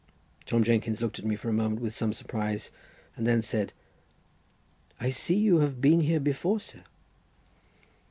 [0.47, 2.71] Tom Jenkins looked at me for a moment with some surprise,
[3.15, 3.71] and then said:
[4.99, 6.83] "I see you have been here before, sir."